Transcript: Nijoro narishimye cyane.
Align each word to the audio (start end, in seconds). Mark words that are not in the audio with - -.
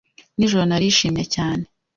Nijoro 0.37 0.63
narishimye 0.65 1.23
cyane. 1.33 1.65